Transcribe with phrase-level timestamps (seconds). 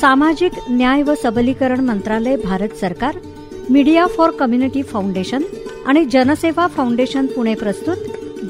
[0.00, 3.16] सामाजिक न्याय व सबलीकरण मंत्रालय भारत सरकार
[3.70, 5.42] मीडिया फॉर कम्युनिटी फाउंडेशन
[5.86, 7.96] आणि जनसेवा फाउंडेशन पुणे प्रस्तुत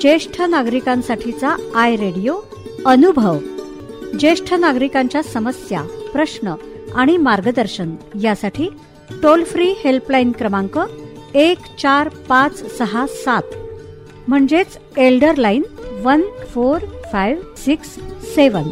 [0.01, 2.37] ज्येष्ठ नागरिकांसाठीचा आय रेडिओ
[2.87, 3.39] अनुभव.
[4.21, 5.83] ज्येष्ठ नागरिकांच्या समस्या
[6.13, 6.55] प्रश्न
[6.95, 8.69] आणि मार्गदर्शन यासाठी
[9.23, 10.79] टोल फ्री हेल्पलाईन क्रमांक
[11.35, 13.55] एक चार पाच सहा सात
[14.29, 15.63] म्हणजेच elder line
[16.05, 16.23] one
[16.55, 17.95] four five six
[18.35, 18.71] seven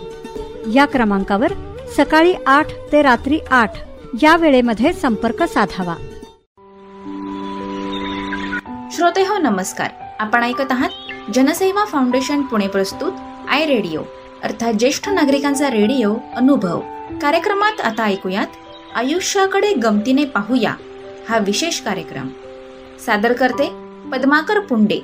[0.75, 1.53] या क्रमांकावर
[1.97, 3.73] सकाळी आठ ते रात्री आठ
[4.23, 5.95] या वेळेमध्ये संपर्क साधावा.
[8.93, 9.91] श्रोते हो नमस्कार.
[10.21, 10.89] आपण ऐकत आहात
[11.35, 13.13] जनसेवा फाउंडेशन पुणे प्रस्तुत
[13.51, 14.03] आय रेडिओ
[14.43, 16.81] अर्थात ज्येष्ठ नागरिकांचा रेडिओ अनुभव.
[17.23, 18.47] कार्यक्रमात आता ऐकूयात
[18.95, 20.75] आयुष्याकडे गमतीने पाहूया
[21.29, 22.29] हा विशेष कार्यक्रम.
[23.07, 23.69] सादर करते
[24.13, 25.01] पद्माकर पुंडे.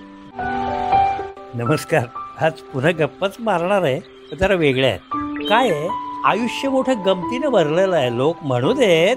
[1.54, 2.04] नमस्कार.
[2.40, 5.00] आज पुन्हा गप्पाच मारणार आहे पण जरा वेगळ्या आहेत.
[5.48, 6.05] काय आहे?
[6.26, 8.16] आयुष्य मोठं गमतीनं भरलेलं आहे.
[8.16, 9.16] लोक म्हणू देत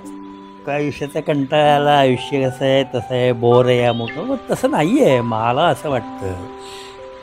[0.65, 4.23] का आयुष्याचा कंटाळा आला आयुष्य कसं आहे तसं आहे बोर आहे या मोठं.
[4.23, 6.33] मग तसं नाही आहे मला असं वाटतं.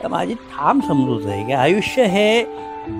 [0.03, 2.43] तर माझी ठाम समजूच आहे की आयुष्य हे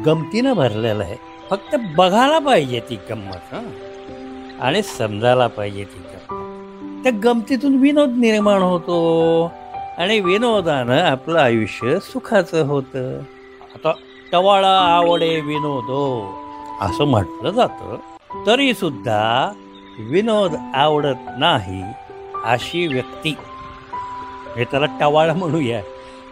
[0.05, 1.15] गमतीनं भरलेलं आहे.
[1.49, 3.71] फक्त बघायला पाहिजे ती गंमत हां.
[4.61, 7.03] आणि समजायला पाहिजे ती गंमत.
[7.03, 9.51] त्या गमतीतून विनोद निर्माण होतो
[9.97, 13.19] आणि विनोदानं आपलं आयुष्य सुखाचं होतं.
[13.75, 13.91] आता
[14.31, 16.33] टवाळा आवडे विनोदो.
[16.81, 17.95] असं म्हटलं जातं.
[18.47, 19.51] तरी सुद्धा
[19.99, 21.83] विनोद आवडत नाही
[22.45, 23.35] अशी व्यक्ती.
[24.57, 25.81] हे त्याला टवाळा म्हणूया.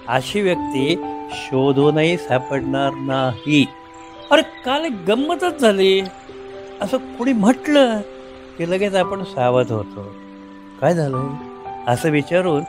[0.07, 3.67] अशी व्यक्ती शोधूनही सापडणार नाही.
[4.31, 6.01] अरे काल गंमतच झाली.
[6.81, 8.01] असं कोणी म्हटलं
[8.57, 10.03] की लगेच आपण सावध होतो.
[10.81, 11.29] काय झालं?
[11.87, 12.63] असं विचारून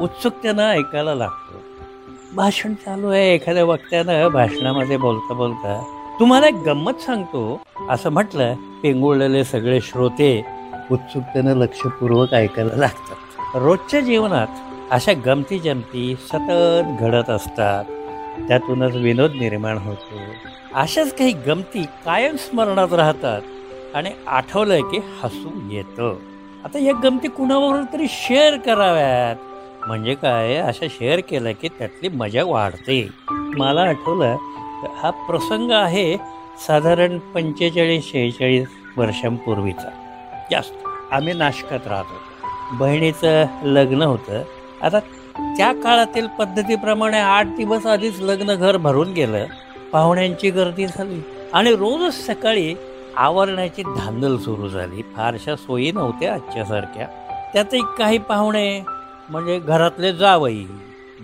[0.00, 1.54] उत्सुकतेनं ऐकायला लागतो.
[2.36, 3.34] भाषण चालू आहे.
[3.34, 7.60] एखाद्या वक्त्यानं भाषणामध्ये बोलता बोलता तुम्हाला एक गंमत सांगतो.
[7.90, 10.46] असं म्हटलं पेंगुळलेले सगळे श्रोते
[10.90, 13.16] उत्सुकतेनं लक्षपूर्वक ऐकायला लागतात.
[13.56, 14.46] रोजच्या जीवनात
[14.90, 17.84] अशा गमती जमती सतत घडत असतात.
[18.48, 20.18] त्यातूनच विनोद निर्माण होतो.
[20.74, 23.42] अशाच काही गमती कायम स्मरणात राहतात
[23.94, 26.16] आणि आठवलं की हसू येतं.
[26.64, 29.36] आता या गमती कुणाबरोबर तरी शेअर कराव्यात?
[29.86, 30.54] म्हणजे काय?
[30.54, 33.08] अशा शेअर केलं की त्यातली मजा वाढते.
[33.30, 34.36] मला आठवलं
[34.86, 36.16] हा प्रसंग आहे
[36.66, 39.90] साधारण पंचेचाळीस शेहेचाळीस वर्षांपूर्वीचा.
[40.50, 40.88] जास्त.
[41.12, 42.14] आम्ही नाशकात राहतो.
[42.72, 44.42] बहिणीचं लग्न होतं.
[44.82, 44.98] आता
[45.56, 49.46] त्या काळातील पद्धतीप्रमाणे आठ दिवस आधीच लग्न घर भरून गेलं.
[49.92, 51.22] पाहुण्यांची गर्दी झाली.
[51.52, 52.74] आणि रोजच सकाळी
[53.16, 55.02] आवरण्याची धांदल सुरू झाली.
[55.02, 57.06] फारशा सोयी नव्हत्या आजच्यासारख्या.
[57.52, 58.82] त्यातही काही पाहुणे
[59.28, 60.64] म्हणजे घरातले जावई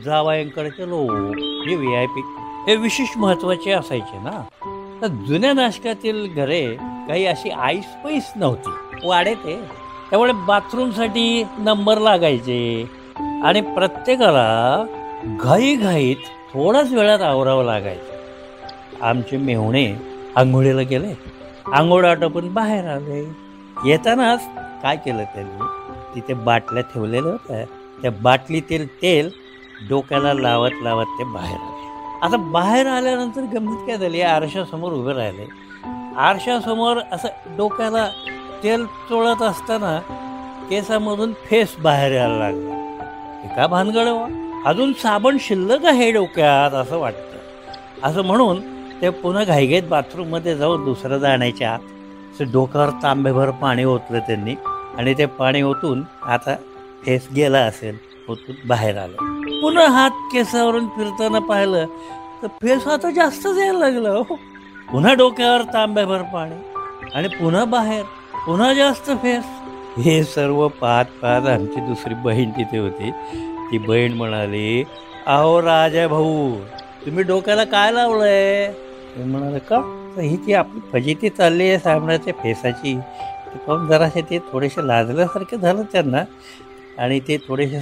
[0.05, 1.37] जावयांकडचे लोक
[1.69, 2.21] जे व्ही आय पी
[2.69, 4.45] हे विशेष महत्त्वाचे असायचे ना.
[5.03, 6.77] तर जुन्या नाशकातील घरे
[7.09, 8.71] काही अशी आईस पैस नव्हती.
[9.05, 9.61] वाडे ते.
[10.11, 12.91] त्यामुळे बाथरूमसाठी नंबर लागायचे.
[13.45, 14.85] आणि प्रत्येकाला
[15.25, 16.17] घाईघाईत
[16.55, 18.15] थोड्याच वेळात आवरावं लागायचं.
[19.05, 19.95] आमचे मेहुणे
[20.37, 21.19] आंघोळीला गेले.
[21.73, 23.37] आंघोळ आटोपून बाहेर आले.
[23.85, 24.49] येतानाच
[24.83, 25.65] काय केलं त्यांनी?
[26.15, 27.65] तिथे बाटल्या ठेवलेल्या होत्या.
[28.03, 29.31] त्या बाटलीतील तेल
[29.89, 31.74] डोक्याला लावत लावत ते बाहेर आले.
[32.25, 34.21] आता बाहेर आल्यानंतर गंमत काय झाली?
[34.21, 35.47] आरशासमोर उभे राहिले.
[36.17, 38.09] आरशासमोर असं डोक्याला
[38.63, 39.99] तेल चोळत असताना
[40.71, 42.75] केसामधून फेस बाहेर यायला लागला.
[43.45, 44.09] एका भानगड
[44.67, 47.37] अजून साबण शिल्लक आहे डोक्यात असं वाटतं.
[48.03, 48.61] असं म्हणून
[49.03, 51.79] ते पुन्हा घाईघाईत बाथरूममध्ये जाऊन दुसरं जाण्याच्या आत
[52.35, 54.55] असं डोक्यावर तांबेभर पाणी ओतलं त्यांनी.
[54.99, 56.57] आणि ते पाणी ओतून आता
[57.05, 59.34] फेस गेला असेल ओतून बाहेर आलं.
[59.65, 61.87] पुन्हा हात केसावरून फिरताना पाहिलं
[62.43, 64.35] तर फेस आता जास्तच यायला लागलं हो.
[64.91, 68.03] पुन्हा डोक्यावर तांब्याभर पाणी आणि पुन्हा बाहेर
[68.47, 69.45] पुन्हा जास्त फेस.
[69.99, 73.11] हे सर्व पाहत पाहत आमची दुसरी बहीण तिथे होती.
[73.71, 74.85] ती बहीण म्हणाली
[75.27, 76.55] अहो राजा भाऊ
[77.07, 78.73] तुम्ही डोक्याला काय लावलंय?
[79.17, 79.81] मी म्हणाले का?
[80.17, 82.97] तर ही ती आपली फजिती चालली आहे साबणाच्या फेसाची.
[82.97, 86.25] ते पाहून जरासे ते थोडेसे लाजल्यासारखे झालं त्यांना
[86.99, 87.81] आणि ते थोडेसे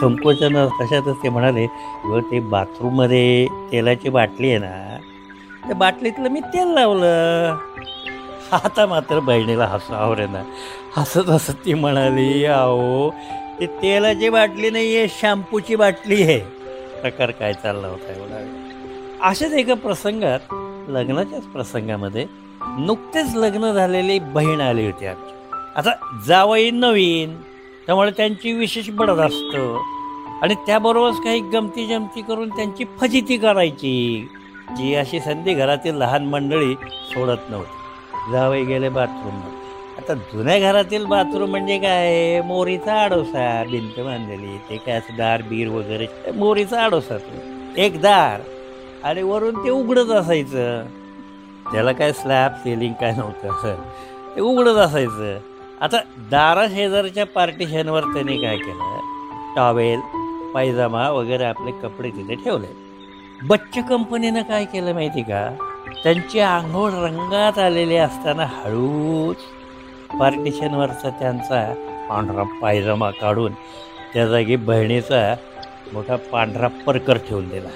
[0.00, 1.66] संकोचन तशातच ते म्हणाले
[2.04, 4.98] व ते बाथरूममध्ये तेलाची बाटली आहे ना
[5.66, 7.56] त्या बाटलीतलं मी तेल लावलं.
[8.52, 10.42] आता मात्र बहिणीला हसू आवरेना.
[10.96, 13.10] हसत हसत ती म्हणाली अहो
[13.60, 16.38] ती तेलाची बाटली नाही आहे शॅम्पूची बाटली आहे.
[17.00, 18.36] प्रकार काय चालला होता एवढा?
[18.36, 20.54] वेळ अशाच एका प्रसंगात
[20.90, 22.26] लग्नाच्याच प्रसंगामध्ये
[22.78, 25.32] नुकतेच लग्न झालेली बहीण आली होती आमची.
[25.76, 25.90] आता
[26.26, 27.36] जावई नवीन.
[27.86, 29.80] त्यामुळे त्यांची विशेष बडद असतं.
[30.42, 34.28] आणि त्याबरोबरच काही गमती जमती करून त्यांची फजिती करायची
[34.76, 38.32] जी अशी संधी घरातील लहान मंडळी सोडत नव्हती.
[38.32, 39.40] जावई गेले बाथरूम
[39.98, 42.40] आता जुन्या घरातील बाथरूम म्हणजे काय?
[42.40, 46.06] मोरीचा आडोसा भिंत बांधलेली ते काय असं दार बीर वगैरे?
[46.34, 47.38] मोरीचा आडोसा तो.
[47.76, 48.40] एक दार.
[49.04, 50.86] आणि वरून ते उघडत असायचं.
[51.72, 53.48] त्याला काय स्लॅब सेलिंग काय नव्हतं.
[53.48, 53.74] असं
[54.36, 55.38] ते उघडत असायचं.
[55.80, 55.96] आता
[56.30, 58.98] दारा शेजारच्या पार्टिशनवर त्यांनी काय केलं?
[59.56, 60.00] टॉवेल
[60.54, 62.66] पायजामा वगैरे आपले कपडे तिथे ठेवले.
[63.46, 65.56] बच्च कंपनीनं काय केलं माहिती का?
[66.04, 69.36] त्यांची आंघोळ रंगात आलेली असताना हळूच
[70.20, 71.74] पार्टिशनवरचा त्यांचा
[72.08, 73.52] पांढरा पायजामा काढून
[74.14, 75.34] त्या जागी बहिणीचा
[75.92, 77.68] मोठा पांढरा परकर ठेवून दिला.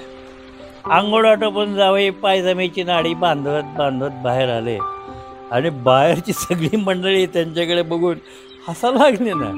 [0.85, 4.77] आंघोळ आटोपून जावई पायजामेची नाडी बांधत बांधत बाहेर आले.
[5.51, 8.17] आणि बाहेरची सगळी मंडळी त्यांच्याकडे बघून
[8.67, 9.51] हसा लागले ना.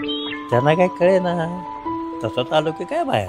[0.50, 1.34] त्यांना काय कळे ना
[2.24, 3.28] तसंच आलो की काय बाहेर?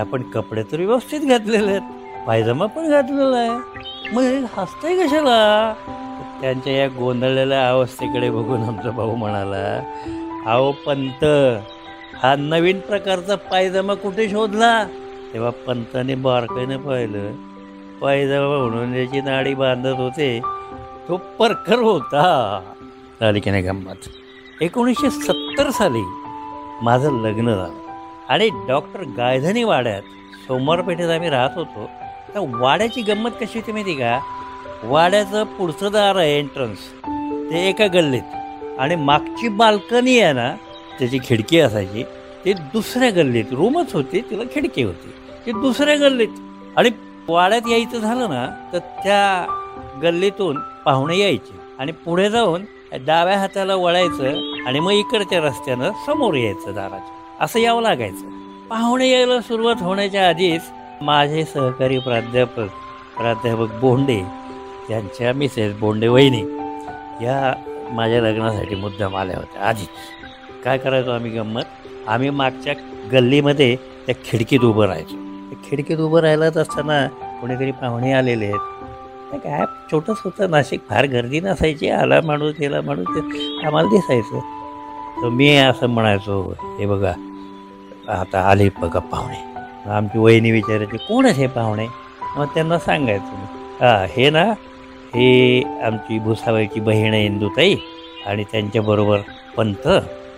[0.00, 2.26] आपण कपडे तर व्यवस्थित घातलेले आहेत.
[2.26, 4.12] पायजमा पण घातलेला आहे.
[4.12, 5.74] मग हसतंय कशाला?
[6.40, 9.64] त्यांच्या या गोंधळलेल्या अवस्थेकडे बघून आमचा भाऊ म्हणाला
[10.46, 11.24] अहो पंत
[12.22, 14.84] हा नवीन प्रकारचा पायजमा कुठे शोधला?
[15.32, 17.32] तेव्हा पंताने बारकाईनं पाहिलं.
[18.00, 20.40] पायजमा म्हणून याची नाडी बांधत होते.
[21.08, 22.60] तो परकर होता.
[23.20, 24.08] झाली की नाही गंमत.
[24.60, 26.02] एकोणीसशे सत्तर साली
[26.82, 27.74] माझं लग्न झालं.
[28.28, 30.02] आणि डॉक्टर गायधनी वाड्यात
[30.46, 31.90] सोमवारपेठेत आम्ही राहत होतो.
[32.34, 34.20] तर वाड्याची गंमत कशी होती माहिती का?
[34.84, 36.78] वाड्याचं पुढचं दार आहे एंट्रन्स
[37.50, 38.36] ते एका गल्लीत.
[38.78, 40.54] आणि मागची बाल्कनी आहे ना
[40.98, 42.02] त्याची खिडकी असायची.
[42.44, 43.44] ते दुसऱ्या गल्लीत.
[43.52, 45.12] रूमच होती तिला खिडकी होती.
[45.46, 46.28] ती दुसऱ्या गल्लीत.
[46.76, 46.90] आणि
[47.28, 49.54] वाड्यात यायचं झालं ना तर त्या
[50.02, 50.58] गल्लीतून
[50.88, 54.28] पाहुणे यायचे आणि पुढे जाऊन डाव्या हाताला वळायचं
[54.66, 57.44] आणि मग इकडच्या रस्त्यानं समोर यायचं दाराच्या.
[57.44, 58.30] असं यावं लागायचं.
[58.68, 60.60] पाहुणे यायला सुरुवात होण्याच्या आधीच
[61.02, 62.68] माझे सहकारी प्राध्यापक
[63.18, 64.22] प्राध्यापक बोंडे
[64.88, 66.40] त्यांच्या मिसेस बोंडे वहिनी
[67.24, 67.54] या
[67.90, 69.88] माझ्या लग्नासाठी मुद्दाम आल्या होत्या आधीच.
[70.64, 71.62] काय करायचो आम्ही गंमत?
[72.06, 72.74] आम्ही मागच्या
[73.12, 75.16] गल्लीमध्ये त्या खिडकीत उभं राहायचो.
[75.70, 77.06] खिडकीत उभं राहिलाच असताना
[77.40, 78.77] कोणीतरी पाहुणे आलेले आहेत.
[79.30, 83.20] नाही काय छोटंच होतं नाशिक फार गर्दी नसायची आला माणूस गेला माणूस ते
[83.66, 84.38] आम्हाला दिसायचं.
[85.22, 86.40] तर मी असं म्हणायचो
[86.78, 87.12] हे बघा
[88.12, 89.36] आता आले बघा पाहुणे.
[89.86, 91.86] मग आमची वहिनी विचारायची कोणच हे पाहुणे?
[92.36, 94.44] मग त्यांना सांगायचं हां हे ना
[95.14, 97.76] हे आमची भुसाबाईची बहीण आहे इंदुताई
[98.26, 99.20] आणि त्यांच्याबरोबर
[99.56, 99.86] पंत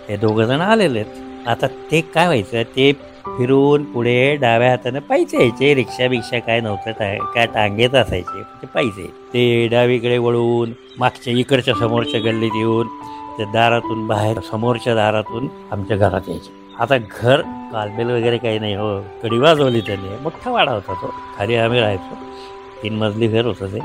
[0.09, 1.30] हे दोघंजण आलेले आहेत.
[1.47, 2.63] आता ते काय व्हायचं?
[2.63, 2.93] ते
[3.39, 5.75] फिरून पुढे डाव्या हातानं पाहिजे यायचे.
[5.75, 8.43] रिक्षा बिक्षा काय नव्हतं टा- काय टांगेत असायचे.
[8.43, 12.87] ते पाहिजे ते डावीकडे वळून मागच्या इकडच्या समोरच्या गल्लीत येऊन
[13.37, 16.75] त्या दारातून बाहेर समोरच्या दारातून आमच्या घरात यायचे.
[16.81, 19.01] आता घर कालबेल वगैरे काही नाही हो.
[19.01, 20.09] कडी वाजवली त्यांनी.
[20.23, 21.15] मोठा वाडा होता तो.
[21.39, 22.15] खाली आम्ही राहायचो.
[22.83, 23.79] तीन मजली घर होतं ते.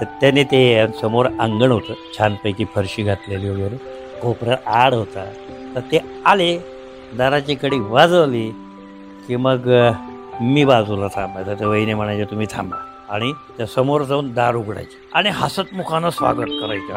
[0.00, 1.94] तर त्याने ते समोर अंगण होतं.
[2.18, 3.76] छानपैकी फरशी घातलेली वगैरे.
[4.22, 5.30] कोपऱ्यात आड होता.
[5.74, 6.56] तर ते आले
[7.18, 8.48] दाराची कडी वाजवली
[9.26, 9.68] की मग
[10.40, 12.76] मी बाजूला थांबायचं तर वहिनी म्हणायचे तुम्ही थांबा.
[13.10, 16.96] आणि त्या समोर जाऊन दार उघडायचे आणि हसत मुखानं स्वागत करायचं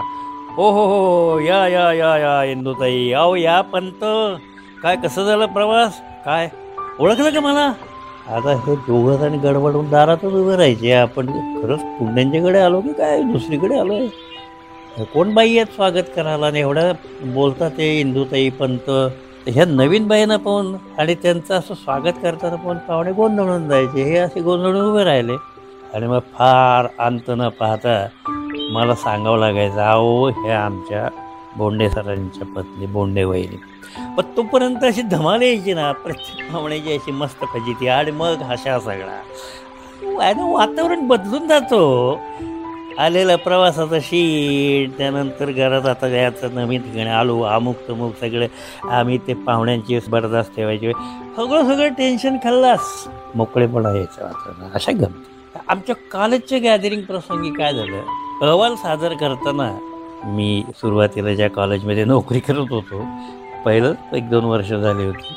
[0.56, 3.12] हो, हो हो हो या या या या इंदुताई.
[3.12, 4.04] आओ या पंत.
[4.84, 6.00] काय कसं झालं प्रवास?
[6.26, 6.50] काय?
[7.00, 7.66] ओळखलं का मला?
[8.28, 10.92] आता हे दोघं जण गडबडून दारातच उभे राहायचे.
[10.92, 11.28] आपण
[11.62, 13.22] खरंच पुण्यांच्याकडे आलो की काय?
[13.22, 14.08] दुसरीकडे आलो आहे
[14.98, 16.46] हो, कोण बाई आहेत स्वागत करायला?
[16.46, 18.90] आणि एवढ्या बोलतात ते इंदुताई पंत
[19.48, 24.04] ह्या नवीन बाईंना पाहून आणि त्यांचं असं स्वागत करताना पाहून पाहुणे गोंधळून जायचे.
[24.04, 25.34] हे असे गोंधळून उभे राहिले.
[25.94, 28.08] आणि मग फार अंत न पाहता
[28.74, 31.10] मला सांगावं लागायचं अहो हे आमच्या
[31.58, 33.60] बोंडे सरांच्या पत्नी बोंडे वहिनी.
[34.18, 37.88] पण तोपर्यंत अशी धमाल यायची ना प्रत्येक पाहुण्याची अशी मस्त फजिती.
[37.88, 39.22] आणि मग हशा सगळा.
[40.52, 42.20] वातावरण बदलून जातो.
[43.00, 48.48] आलेला प्रवासाचा शीट त्यानंतर घरात आता जायचं नवीन ठिकाणी आलो अमुक तमुक सगळं.
[48.90, 50.92] आम्ही ते पाहुण्यांची बरदास्त ठेवायचे.
[51.38, 53.08] सगळं सगळं टेन्शन खाल्लास.
[53.36, 54.70] मोकळेपणा यायचं वातावरण.
[54.74, 58.02] अशा गमती आमच्या कॉलेजच्या गॅदरिंग प्रसंगी काय झालं?
[58.42, 59.72] अहवाल सादर करताना
[60.26, 63.06] मी सुरुवातीला ज्या कॉलेजमध्ये नोकरी करत होतो
[63.66, 65.34] पहिलं एक दोन वर्ष झाली होती.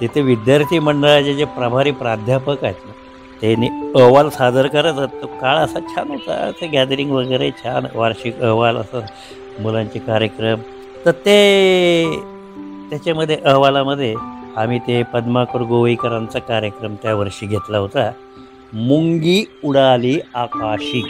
[0.00, 2.92] तिथे विद्यार्थी मंडळाचे जे प्रभारी प्राध्यापक आहेत ना
[3.40, 6.50] त्यांनी अहवाल सादर करत तो काळ असा छान होता.
[6.50, 9.00] ते गॅदरिंग वगैरे छान वार्षिक अहवाल असं
[9.60, 10.60] मुलांचे कार्यक्रम.
[11.06, 12.20] तर ते
[12.90, 14.14] त्याच्यामध्ये अहवालामध्ये
[14.56, 18.10] आम्ही ते पद्माकर गोवेकरांचा कार्यक्रम त्या वर्षी घेतला होता.
[18.72, 21.02] मुंगी उडाली आकाशी.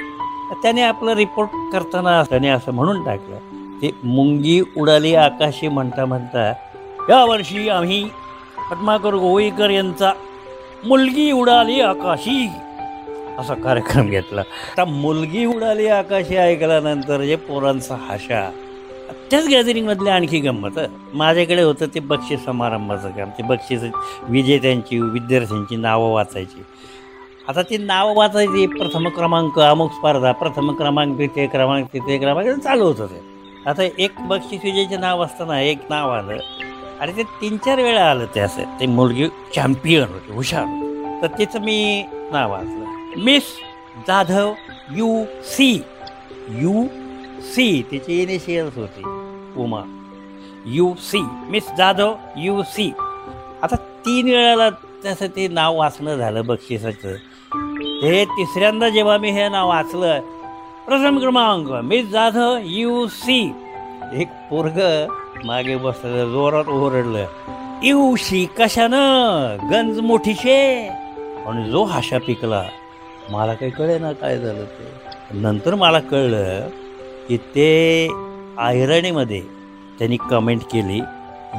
[0.62, 3.37] त्याने आपलं रिपोर्ट करताना त्याने असं म्हणून टाकलं
[3.82, 6.49] ते मुंगी उडाली आकाशी म्हणता म्हणता
[7.10, 8.02] या वर्षी आम्ही
[8.70, 10.12] पद्माकर गोवेकर यांचा
[10.84, 12.49] मुलगी उडाली आकाशी.
[13.38, 14.40] असा कार्यक्रम घेतला.
[14.40, 18.50] आता मुलगी उडाली आकाशी ऐकल्यानंतर जे पोरांचा हाशा.
[19.30, 20.80] त्याच गॅदरिंगमधले आणखी गंमत.
[21.14, 23.30] माझ्याकडे होतं ते बक्षीस समारंभाचं काम.
[23.30, 23.82] ते बक्षीस
[24.22, 26.62] विजेत्यांची विद्यार्थ्यांची नावं वाचायची.
[27.49, 28.66] आता ती नावं वाचायची.
[28.66, 33.20] प्रथम क्रमांक अमुक स्पर्धा प्रथम क्रमांक तिथे क्रमांक तिथे क्रमांक चालू होतं ते.
[33.66, 36.37] आता एक बक्षीस विजेचे नाव असताना एक नाव आलं.
[37.00, 38.78] आणि ते तीन चार वेळा आलं ते असं.
[38.80, 40.64] ते मुलगी चॅम्पियन होती हुशार
[41.23, 43.23] तर तिचं मी नाव वाचलं.
[43.25, 43.42] Miss
[44.09, 44.52] Jadhav
[44.97, 45.73] U C
[46.49, 46.85] U
[47.54, 49.02] C तिची इनिशियल्स होती
[49.62, 49.80] Uma.
[50.66, 52.90] U C miss Jadhav U C
[53.62, 54.69] आता तीन वेळाला
[55.02, 57.14] त्याचं ते नाव वाचणं झालं बक्षिसाचं.
[58.02, 60.21] हे तिसऱ्यांदा जेव्हा मी हे नाव वाचलं
[60.87, 63.40] प्रथम क्रमांक मिस जाधव यू सी
[64.12, 64.78] एक पोरग
[65.44, 67.26] मागे बसलेलं जोरात ओरडलं.
[67.82, 69.56] इवशी कशानं?
[69.70, 70.88] गंज मोठीशे.
[71.47, 72.64] आणि जो हाशा पिकला.
[73.30, 74.92] मला काही कळे ना काय झालं ते.
[75.38, 76.68] नंतर मला कळलं
[77.28, 78.09] की ते
[78.59, 79.40] आयरणीमध्ये
[79.99, 81.00] त्यांनी कमेंट केली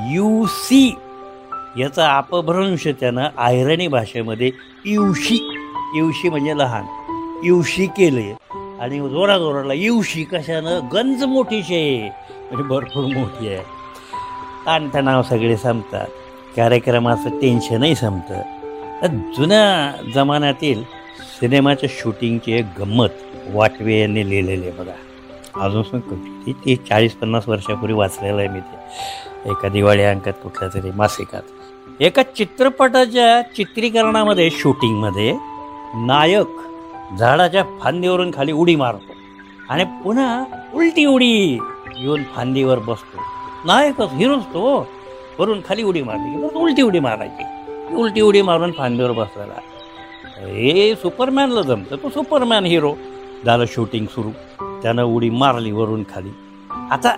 [0.09, 0.95] यू सी
[1.77, 4.51] याचा अपभ्रंश त्यानं आयरणी भाषेमध्ये
[4.85, 5.57] युशी
[5.95, 6.83] युशी म्हणजे लहान.
[7.43, 8.33] युशी केले.
[8.81, 10.79] आणि जोरात ओरडला युशी कशानं?
[10.93, 12.09] गंज मोठीशे.
[12.51, 13.63] म्हणजे भरपूर मोठी आहे.
[14.65, 16.07] ताणतणाव सगळे संपतात.
[16.55, 18.41] कार्यक्रमाचं टेन्शनही संपतं.
[19.01, 20.83] तर जुन्या जमान्यातील
[21.39, 23.07] सिनेमाच्या शूटिंगची एक गंमत
[23.49, 24.91] वाटवे यांनी लिहिलेली आहे बघा.
[25.61, 28.77] अजून किती ती चाळीस पन्नास वर्षापूर्वी वाचलेलं आहे मी ते.
[29.49, 31.41] एका दिवाळी अंकात कुठल्या तरी मासिकात.
[31.99, 35.37] एका चित्रपटाच्या चित्रीकरणामध्ये शूटिंगमध्ये
[35.95, 36.47] नायक
[37.19, 39.13] झाडाच्या फांदीवरून खाली उडी मारतो.
[39.69, 40.43] आणि पुन्हा
[40.73, 41.59] उलटी उडी.
[41.99, 43.19] येऊन फांदीवर बसतो.
[43.65, 44.87] नायकच हिरोच तो
[45.39, 47.43] वरून खाली उडी मारली की परत उलटी उडी मारायची.
[47.95, 49.53] उलटी उडी मारून फांदीवर बसायला
[50.47, 51.95] हे सुपरमॅनला जमतं.
[51.95, 52.93] तो सुपरमॅन हिरो.
[53.45, 54.29] झालं शूटिंग सुरू.
[54.81, 56.29] त्यानं उडी मारली वरून खाली.
[56.91, 57.15] आता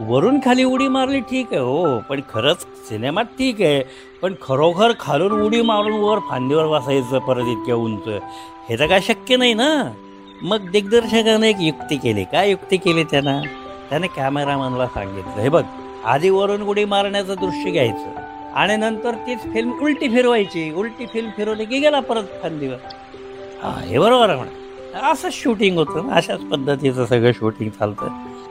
[0.00, 1.98] वरून खाली उडी मारली ठीक आहे हो.
[1.98, 3.82] पण खरंच सिनेमात ठीक आहे.
[4.22, 8.08] पण खरोखर खालून उडी मारून वर फांदीवर बसायचं परत इतक्या उंच
[8.68, 9.92] हे तर काय शक्य नाही ना?
[10.42, 12.24] मग दिग्दर्शकाने एक युक्ती केली.
[12.24, 13.42] काय युक्ती केली त्यानं?
[13.94, 15.62] त्याने कॅमेरामॅनला सांगितलं हे बघ
[16.04, 20.70] आधी वरून उडी मारण्याचं दृश्य घ्यायचं आणि नंतर तीच फिल्म उलटी फिरवायची.
[20.76, 22.76] उलटी फिल्म फिरवली की गेला परत फांदीवर
[23.62, 25.10] हा हे बरोबर आहे म्हणा.
[25.10, 28.08] असंच शूटिंग होतं ना अशाच पद्धतीचं सगळं शूटिंग चालतं.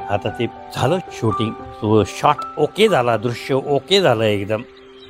[0.10, 0.46] आता ते
[0.76, 4.62] झालं शूटिंग तो शॉट ओके झाला दृश्य ओके झालं एकदम.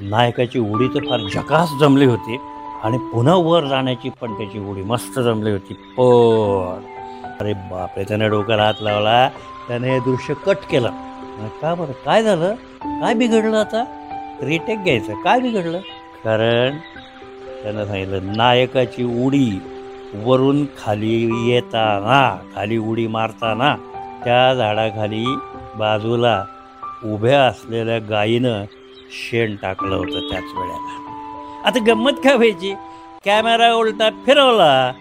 [0.02, 2.40] नायकाची उडी तर फार झकास जमली होती
[2.84, 5.74] आणि पुन्हा वर जाण्याची पण त्याची उडी मस्त जमली होती.
[5.98, 6.92] पण
[7.40, 9.30] अरे बापरे त्याने डोक्याला हात लावला.
[9.68, 10.90] त्याने हे दृश्य कट केलं.
[11.62, 11.92] का बरं?
[12.06, 12.56] काय झालं?
[12.82, 13.84] काय बिघडलं आता?
[14.42, 15.14] रिटेक घ्यायचं.
[15.14, 15.80] काय बिघडलं?
[16.24, 16.78] कारण
[17.64, 19.62] त्यानं सांगितलं नायकाची उडी
[20.16, 23.76] वरून खाली येताना खाली उडी मारताना
[24.26, 25.26] त्या झाडाखाली
[25.76, 26.46] बाजूला
[27.06, 28.64] उभ्या असलेल्या गायीनं
[29.12, 31.00] शेण टाकलं होतं त्याच वेळेला.
[31.66, 32.74] आता गंमत काय व्हायची?
[33.26, 34.92] कॅमेरा उलटा फिरवला.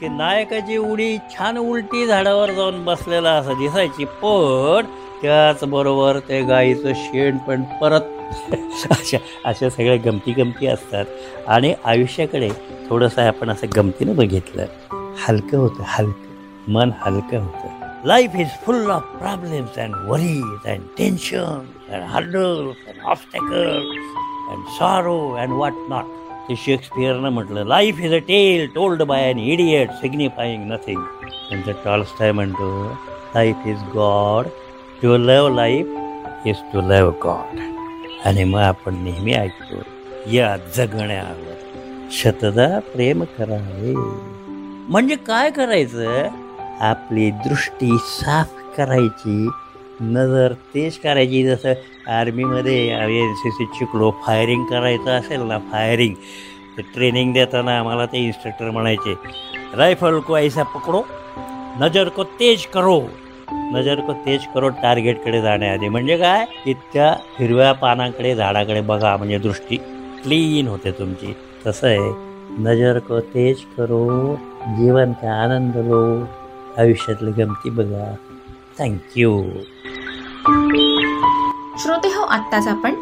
[0.00, 4.86] की नायकाची उडी छान उलटी झाडावर जाऊन बसलेला असं दिसायची पण
[5.22, 8.00] त्याचबरोबर ते गाईचं शेण पण परत
[8.90, 11.04] अशा अशा सगळ्या गमती गमती असतात.
[11.48, 12.48] आणि आयुष्याकडे
[12.90, 14.66] थोडंसं आपण असं गमतीनं बघितलं.
[15.26, 16.72] हलकं होतं हलकं.
[16.72, 17.68] मन हलकं होतं.
[18.04, 24.16] Life is full of problems and worries and tension and hurdles and obstacles
[24.50, 26.04] and sorrow and what not
[26.48, 31.02] ते शेक्सपियरनं म्हटलं life is a tale told by an idiot signifying nothing
[31.50, 32.92] त्यांचं टॉल्स्टाय म्हणतो
[33.34, 34.46] life is God
[35.02, 35.86] to love life
[36.46, 37.58] is to love God
[38.24, 39.82] आणि मग आपण नेहमी ऐकतो
[40.32, 41.54] या जगण्यावर
[42.12, 43.94] शतदा प्रेम करावे.
[44.92, 46.28] म्हणजे काय करायचं?
[46.80, 49.48] आपली दृष्टी साफ करायची
[50.00, 51.42] नजर तेच करायची.
[51.44, 51.72] जसं
[52.12, 56.14] आर्मीमध्ये एन सी सीत शिकलो फायरिंग करायचं असेल ना फायरिंग
[56.76, 59.14] ते ट्रेनिंग देताना आम्हाला ते इन्स्ट्रक्टर म्हणायचे
[59.76, 61.02] रायफल को ऐसा पकडो
[61.80, 63.00] नजर को तेज करो.
[63.72, 65.88] नजर को तेज करो टार्गेटकडे जाण्याआधी.
[65.88, 66.44] म्हणजे काय?
[66.66, 69.76] इतक्या हिरव्या पानांकडे झाडाकडे बघा म्हणजे दृष्टी
[70.22, 71.34] क्लीन होते तुमची.
[71.66, 72.10] तसं आहे.
[72.62, 74.34] नजर को तेज करो
[74.78, 76.02] जीवन का आनंद लो
[76.78, 78.14] आयुष्यातली गमती बघा.
[78.78, 79.42] थँक्यू
[81.80, 82.94] श्रोते हो आत्ताच आपण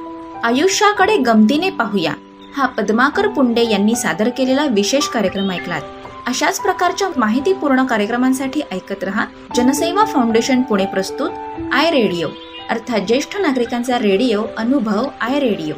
[0.45, 2.15] आयुष्याकडे गमतीने पाहूया.
[2.57, 5.83] हा पद्माकर पुंडे यांनी सादर केलेला विशेष कार्यक्रम ऐकलात.
[6.27, 9.25] अशाच प्रकारच्या माहितीपूर्ण कार्यक्रमांसाठी ऐकत रहा
[9.57, 11.31] जनसेवा फाउंडेशन पुणे प्रस्तुत
[11.73, 12.29] आय रेडिओ.
[12.71, 15.75] अर्थात ज्येष्ठ नागरिकांचा रेडिओ अनुभव आय रेडिओ.